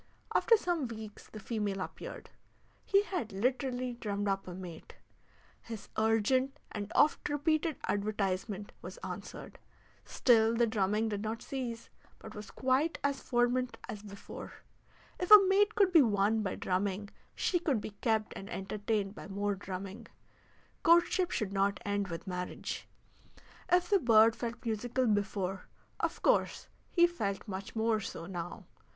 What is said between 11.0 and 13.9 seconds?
did not cease, but was quite as fervent